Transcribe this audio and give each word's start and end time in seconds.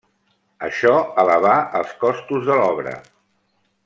Això 0.67 0.93
elevà 1.25 1.53
els 1.81 1.93
costos 2.05 2.47
de 2.51 2.57
l'obra. 2.63 2.95